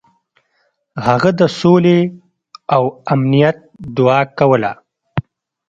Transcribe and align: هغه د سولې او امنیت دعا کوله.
هغه 1.07 1.29
د 1.39 1.41
سولې 1.59 1.99
او 2.75 2.83
امنیت 3.13 3.57
دعا 3.97 4.19
کوله. 4.39 4.71